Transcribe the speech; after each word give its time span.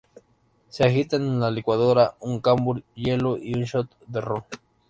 Se 0.69 0.83
agita 0.83 1.17
en 1.17 1.39
la 1.39 1.51
licuadora 1.51 2.15
un 2.21 2.39
cambur, 2.39 2.81
hielo 2.95 3.37
y 3.37 3.53
un 3.53 3.65
shot 3.65 3.87
de 4.07 4.19
ron. 4.19 4.43